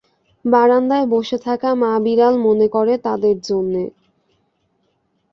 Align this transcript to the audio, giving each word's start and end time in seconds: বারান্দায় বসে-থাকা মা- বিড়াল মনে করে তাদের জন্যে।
বারান্দায় 0.45 1.07
বসে-থাকা 1.07 1.69
মা- 1.75 2.01
বিড়াল 2.03 2.35
মনে 2.37 2.67
করে 2.67 2.93
তাদের 2.97 3.35
জন্যে। 3.41 3.83